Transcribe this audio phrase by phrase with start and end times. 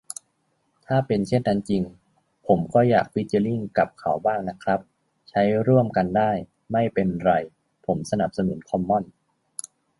[0.87, 1.83] ถ้าเป็นเช่นนั้นจริง
[2.47, 4.79] ผมก็อยากฟีเจอริ่งกับเขาบ้างนะครับ
[5.29, 6.31] ใช้ร่วมกันได้
[6.71, 7.31] ไม่เป็นไร
[7.85, 9.11] ผมสนับสนุนคอมมอนส์